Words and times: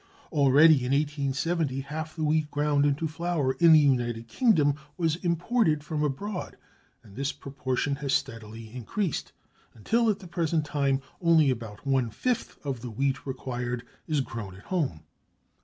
Already 0.31 0.77
in 0.77 0.93
1870 0.93 1.81
half 1.81 2.15
the 2.15 2.23
wheat 2.23 2.49
ground 2.49 2.87
into 2.87 3.07
flour 3.07 3.53
in 3.59 3.71
the 3.71 3.77
United 3.77 4.27
Kingdom 4.27 4.73
was 4.97 5.17
imported 5.17 5.83
from 5.83 6.01
abroad, 6.01 6.57
and 7.03 7.15
this 7.15 7.31
proportion 7.31 7.97
has 7.97 8.11
steadily 8.11 8.73
increased, 8.75 9.31
until 9.75 10.09
at 10.09 10.17
the 10.17 10.25
present 10.27 10.65
time 10.65 11.01
only 11.21 11.51
about 11.51 11.85
one 11.85 12.09
fifth 12.09 12.57
of 12.65 12.81
the 12.81 12.89
wheat 12.89 13.27
required 13.27 13.83
is 14.07 14.21
grown 14.21 14.55
at 14.55 14.63
home. 14.63 15.03